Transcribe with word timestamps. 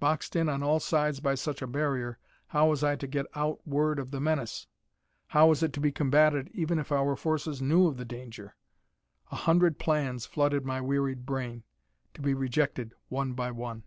Boxed 0.00 0.34
in 0.34 0.48
on 0.48 0.64
all 0.64 0.80
sides 0.80 1.20
by 1.20 1.36
such 1.36 1.62
a 1.62 1.66
barrier, 1.68 2.18
how 2.48 2.68
was 2.70 2.82
I 2.82 2.96
to 2.96 3.06
get 3.06 3.24
out 3.36 3.64
word 3.64 4.00
of 4.00 4.10
the 4.10 4.18
menace? 4.20 4.66
How 5.28 5.46
was 5.46 5.62
it 5.62 5.72
to 5.74 5.80
be 5.80 5.92
combatted 5.92 6.50
even 6.52 6.80
if 6.80 6.90
our 6.90 7.14
forces 7.14 7.62
knew 7.62 7.86
of 7.86 7.96
the 7.96 8.04
danger? 8.04 8.56
A 9.30 9.36
hundred 9.36 9.78
plans 9.78 10.26
flooded 10.26 10.66
my 10.66 10.80
wearied 10.80 11.24
brain, 11.24 11.62
to 12.14 12.20
be 12.20 12.34
rejected 12.34 12.94
one 13.10 13.34
by 13.34 13.52
one. 13.52 13.84